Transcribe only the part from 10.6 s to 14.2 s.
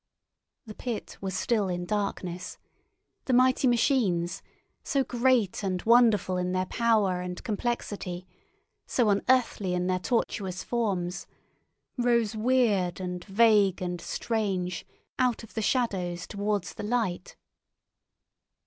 forms, rose weird and vague and